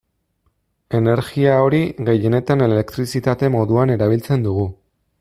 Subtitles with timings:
[0.99, 4.69] Energia hori gehienetan elektrizitate moduan erabiltzen dugu.